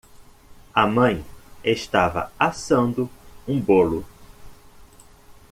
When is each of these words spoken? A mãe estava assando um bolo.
A 0.75 0.87
mãe 0.87 1.23
estava 1.63 2.31
assando 2.39 3.07
um 3.47 3.59
bolo. 3.59 4.03